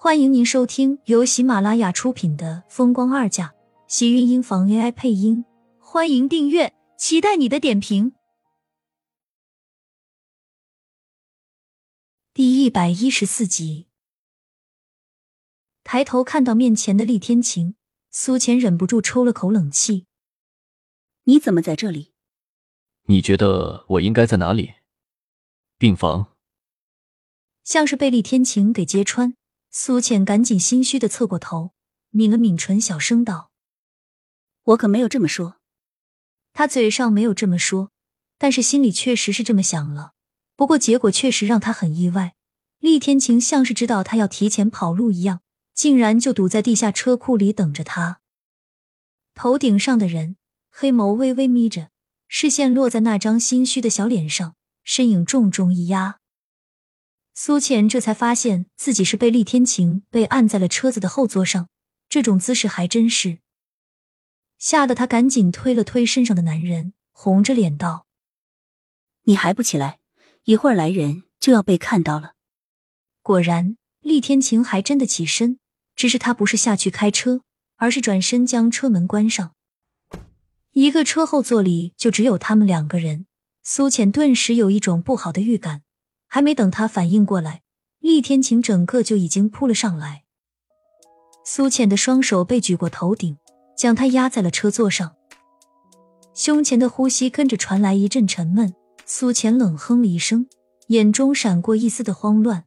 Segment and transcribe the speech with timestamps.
[0.00, 3.48] 欢迎您收听由喜马拉雅出品的《风光二嫁》，
[3.88, 5.44] 喜运音房 AI 配音。
[5.80, 8.12] 欢迎订阅，期待你的点评。
[12.32, 13.88] 第一百一十四集，
[15.82, 17.74] 抬头看到面前的厉天晴，
[18.12, 20.06] 苏浅忍不住抽了口冷气
[21.26, 22.12] ：“你怎么在这里？
[23.06, 24.74] 你觉得我应该在哪里？
[25.76, 26.36] 病房？”
[27.64, 29.34] 像是被厉天晴给揭穿。
[29.70, 31.72] 苏浅赶紧心虚的侧过头，
[32.10, 33.50] 抿了抿唇，小声道
[34.64, 35.56] ：“我可没有这么说。”
[36.54, 37.92] 他嘴上没有这么说，
[38.38, 40.14] 但是心里确实是这么想了。
[40.56, 42.34] 不过结果确实让他很意外。
[42.80, 45.42] 厉天晴像是知道他要提前跑路一样，
[45.74, 48.20] 竟然就堵在地下车库里等着他。
[49.34, 50.36] 头顶上的人，
[50.70, 51.90] 黑眸微微眯着，
[52.26, 56.18] 视线落在那张心虚的小脸上，身影重重一压。
[57.40, 61.68] 苏浅这才发现自己是被厉天晴被按在了车子的后座上，
[62.08, 63.38] 这种姿势还真是
[64.58, 68.06] 吓得他赶紧推了推身上的男人，红着脸道
[69.22, 70.00] ：“你还不起来？
[70.46, 72.32] 一会儿来人就要被看到了。”
[73.22, 75.60] 果然，厉天晴还真的起身，
[75.94, 77.42] 只是他不是下去开车，
[77.76, 79.54] 而是转身将车门关上。
[80.72, 83.26] 一个车后座里就只有他们两个人，
[83.62, 85.82] 苏浅顿时有一种不好的预感。
[86.28, 87.62] 还没等他反应过来，
[87.98, 90.24] 厉天晴整个就已经扑了上来。
[91.44, 93.38] 苏浅的双手被举过头顶，
[93.76, 95.16] 将他压在了车座上，
[96.34, 98.74] 胸前的呼吸跟着传来一阵沉闷。
[99.06, 100.46] 苏浅冷哼了一声，
[100.88, 102.64] 眼中闪过一丝的慌乱。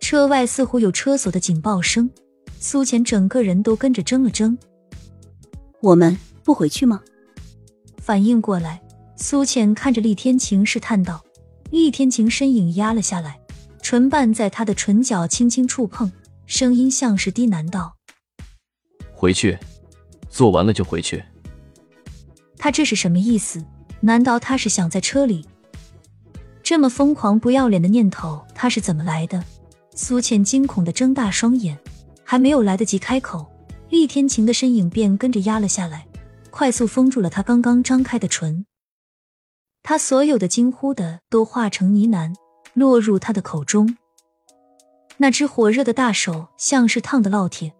[0.00, 2.10] 车外似乎有车锁的警报声，
[2.58, 4.58] 苏浅整个人都跟着怔了怔。
[5.80, 7.00] 我们不回去吗？
[7.98, 8.82] 反应过来，
[9.16, 11.22] 苏浅看着厉天晴试探道。
[11.72, 13.40] 厉天晴身影压了下来，
[13.80, 16.12] 唇瓣在他的唇角轻轻触碰，
[16.44, 17.96] 声音像是低喃道
[19.16, 19.58] ：“回去，
[20.28, 21.24] 做完了就回去。”
[22.58, 23.64] 他这是什么意思？
[24.00, 25.46] 难道他是想在车里？
[26.62, 29.42] 这么疯狂不要脸的念头，他是怎么来的？
[29.94, 31.78] 苏浅惊恐的睁大双眼，
[32.22, 33.50] 还没有来得及开口，
[33.88, 36.06] 厉天晴的身影便跟着压了下来，
[36.50, 38.66] 快速封住了他刚刚张开的唇。
[39.82, 42.34] 他所有的惊呼的都化成呢喃，
[42.74, 43.96] 落入他的口中。
[45.16, 47.72] 那只火热的大手像是烫的烙铁，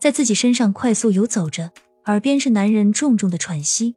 [0.00, 1.70] 在自己身上快速游走着，
[2.06, 3.96] 耳边是男人重重的喘息。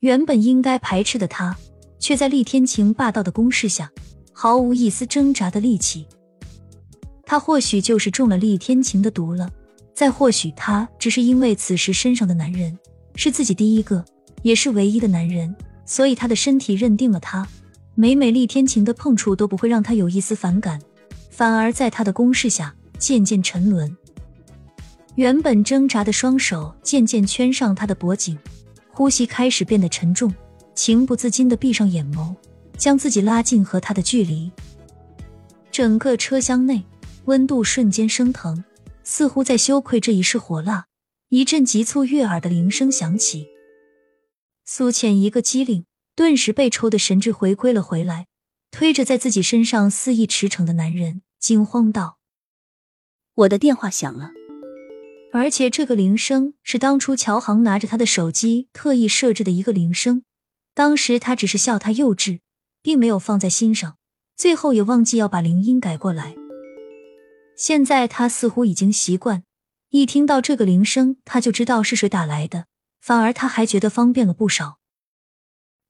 [0.00, 1.56] 原本应该排斥的他，
[1.98, 3.90] 却在厉天晴霸道的攻势下，
[4.32, 6.06] 毫无一丝挣扎的力气。
[7.24, 9.50] 他或许就是中了厉天晴的毒了，
[9.94, 12.78] 再或许他只是因为此时身上的男人
[13.16, 14.04] 是自己第一个，
[14.42, 15.54] 也是唯一的男人。
[15.86, 17.46] 所以他的身体认定了他，
[17.94, 20.80] 每每厉天晴的碰触都不会让他有一丝反感，
[21.30, 23.96] 反而在他的攻势下渐渐沉沦。
[25.16, 28.36] 原本挣扎的双手渐渐圈上他的脖颈，
[28.90, 30.32] 呼吸开始变得沉重，
[30.74, 32.34] 情不自禁的闭上眼眸，
[32.76, 34.50] 将自己拉近和他的距离。
[35.70, 36.82] 整个车厢内
[37.26, 38.64] 温度瞬间升腾，
[39.04, 40.86] 似乎在羞愧这一世火辣。
[41.28, 43.48] 一阵急促悦耳的铃声响起。
[44.66, 45.84] 苏浅一个机灵，
[46.16, 48.28] 顿时被抽的神智回归了回来，
[48.70, 52.18] 推着在自己身上肆意驰骋的男人，惊慌道
[53.34, 54.30] ：“我的电话响了，
[55.34, 60.22] 而且这个铃声是当初乔航拿着他的手机特意设置的一个铃声。
[60.72, 62.40] 当时他只是笑他幼稚，
[62.80, 63.98] 并没有放在心上，
[64.34, 66.34] 最后也忘记要把铃音改过来。
[67.54, 69.44] 现在他似乎已经习惯，
[69.90, 72.64] 一听到这个铃声，他就知道是谁打来的。”
[73.06, 74.78] 反而他还觉得方便了不少，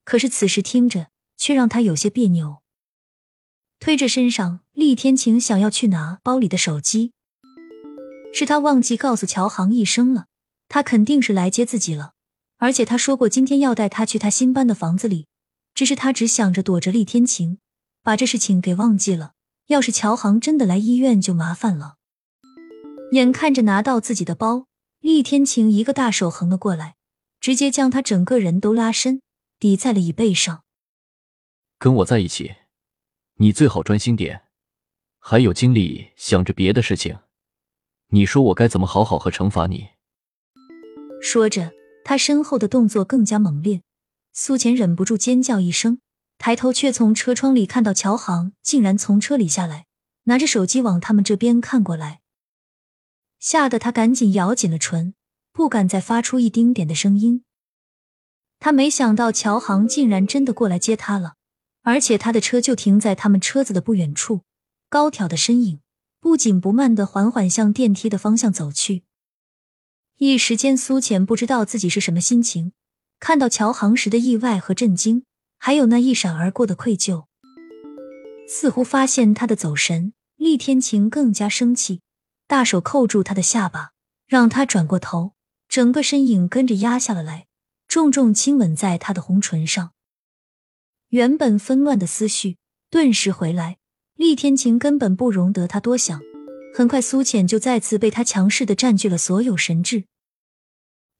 [0.03, 2.57] 可是此时听着却让他有些别扭。
[3.79, 7.13] 推着身上，厉天晴想要去拿包里的手机，
[8.33, 10.27] 是他忘记告诉乔航一声了。
[10.69, 12.15] 他肯定是来接自己了，
[12.57, 15.29] 而且他说过今天要带他去他新搬的房子里。
[15.73, 17.59] 只是他只想着躲着厉天晴，
[18.03, 19.35] 把这事情给忘记了。
[19.69, 21.95] 要是乔航真的来医院，就麻烦了。
[23.13, 24.67] 眼看着拿到自己的包，
[24.99, 26.97] 厉天晴一个大手横了过来。
[27.45, 29.21] 直接将他整个人都拉伸，
[29.59, 30.65] 抵在了椅背上。
[31.79, 32.55] 跟我在一起，
[33.35, 34.45] 你最好专心点，
[35.19, 37.19] 还有精力想着别的事情。
[38.13, 39.89] 你说我该怎么好好和惩罚你？
[41.21, 43.83] 说着，他身后的动作更加猛烈。
[44.33, 46.01] 苏浅忍不住尖叫一声，
[46.39, 49.85] 抬头却从车窗里看到乔航竟然从车里下来，
[50.23, 52.23] 拿着手机往他们这边看过来，
[53.39, 55.13] 吓得他赶紧咬紧了唇。
[55.55, 57.45] 不敢再发出一丁点的声音。
[58.59, 61.37] 他没想到乔航竟然真的过来接他了，
[61.83, 64.41] 而且他的车就停在他们车子的不远处。
[64.89, 65.81] 高挑的身影，
[66.19, 69.05] 不紧不慢的缓缓向电梯的方向走去。
[70.19, 72.73] 一时间，苏浅不知道自己是什么心情，
[73.21, 75.25] 看到乔航时的意外和震惊，
[75.59, 77.27] 还有那一闪而过的愧疚。
[78.49, 82.01] 似乎发现他的走神，厉天晴更加生气，
[82.49, 83.93] 大手扣住他的下巴，
[84.27, 85.34] 让他转过头，
[85.75, 87.49] 整个身影跟着压下了来，
[87.89, 89.91] 重重亲吻在他的红唇上。
[91.09, 92.59] 原本纷乱的思绪
[92.91, 93.79] 顿时回来，
[94.15, 96.23] 厉天晴根本不容得他多想。
[96.73, 100.05] 很快，苏浅就再次被他强势的占据了所有神智。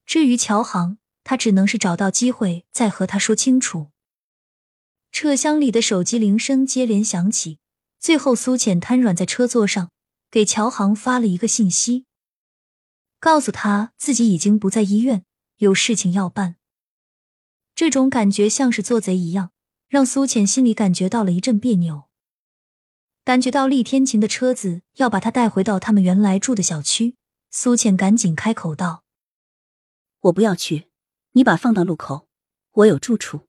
[0.05, 3.87] 至于乔航，他只能是找到机会再和他说清楚。
[5.11, 7.59] 车厢里的手机铃声接连响起，
[7.99, 9.91] 最后苏浅瘫软在车座上，
[10.31, 12.05] 给乔航发了一个信息，
[13.25, 15.25] 告诉他自己已经不在医院，
[15.55, 16.57] 有事情要办。
[17.73, 19.49] 这种感觉像是做贼一样，
[19.87, 22.03] 让苏浅心里感觉到了一阵别扭。
[23.23, 27.15] 感觉到厉天晴的车子要把他带回到他们原来住的小区，
[27.49, 29.03] 苏浅赶紧开口道
[30.29, 30.91] ：“我不要去，
[31.31, 32.27] 你把放到路口，
[32.73, 33.47] 我有住处。”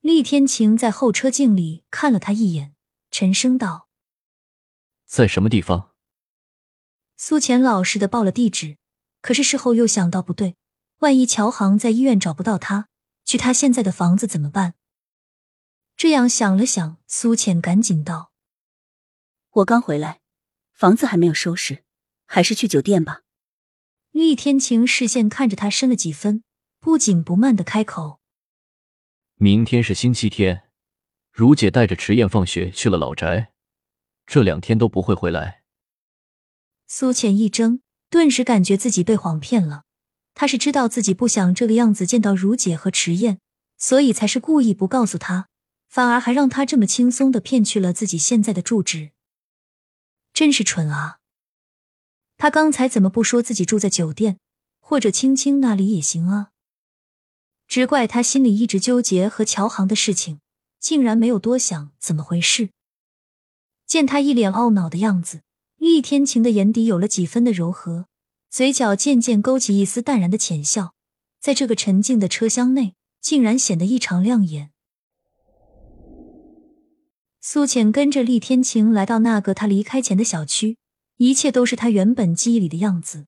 [0.00, 2.76] 厉天晴在后车镜里看了他一眼，
[3.10, 3.88] 沉声道
[5.04, 5.90] ：“在什么地方？”
[7.18, 8.76] 苏浅老实的报了地址，
[9.22, 10.56] 可是事后又想到不对，
[10.98, 12.88] 万一乔航在医院找不到他，
[13.24, 14.74] 去他现在的房子怎么办？
[15.96, 18.32] 这样想了想，苏浅赶紧道。
[19.50, 20.20] 我刚回来，
[20.74, 21.84] 房子还没有收拾，
[22.26, 23.22] 还是去酒店吧。
[24.10, 26.44] 厉天晴视线看着他，深了几分，
[26.80, 28.20] 不紧不慢的开口
[29.36, 30.68] ：“明天是星期天，
[31.32, 33.52] 如姐带着迟燕放学去了老宅，
[34.26, 35.62] 这两天都不会回来。”
[36.86, 39.82] 苏浅一怔，顿时感觉自己被谎骗了。
[40.34, 43.40] 他是知道自己不想这个样子见到如姐和迟燕，
[43.78, 45.48] 所以才是故意不告诉他，
[45.88, 49.12] 反而还让他这么轻松的骗去了自己现在的住址。
[50.32, 51.20] 真是蠢啊！
[52.36, 54.38] 他刚才怎么不说自己住在酒店，
[54.78, 56.50] 或者青青那里也行啊？
[57.66, 60.40] 只怪他心里一直纠结和乔航的事情，
[60.78, 62.68] 竟然没有多想怎么回事。
[63.86, 65.40] 见他一脸懊恼的样子，
[65.86, 68.06] 厉天晴的眼底有了几分的柔和，
[68.50, 70.94] 嘴角渐渐勾起一丝淡然的浅笑，
[71.40, 74.72] 在这个沉静的车厢内，竟然显得异常亮眼。
[77.40, 80.76] 苏浅跟着厉天晴来到那个他离开前的小区，
[81.18, 83.26] 一切都是他原本记忆里的样子。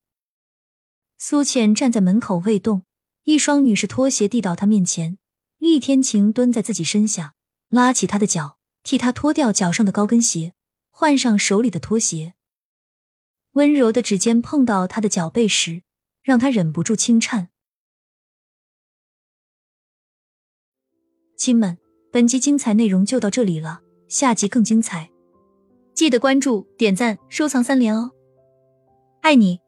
[1.17, 2.83] 苏浅站在门口未动，
[3.23, 5.17] 一双女士拖鞋递到他面前，
[5.59, 7.35] 厉天晴蹲在自己身下，
[7.69, 10.55] 拉起他的脚，替他脱掉脚上的高跟鞋，
[10.91, 12.35] 换上手里的拖鞋。
[13.53, 15.83] 温柔的指尖碰到他的脚背时，
[16.23, 17.49] 让他忍不住轻颤。
[21.37, 21.79] 亲们，
[22.13, 23.83] 本集精彩内容就到这里了。
[24.09, 25.11] 下集更精彩，
[25.95, 28.13] 记得关注、点赞、收藏三连哦！
[29.21, 29.61] 爱你。